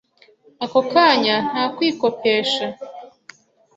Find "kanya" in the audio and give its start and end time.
0.91-1.35